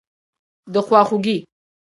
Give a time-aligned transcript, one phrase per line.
[0.73, 1.37] دخوا خوګۍ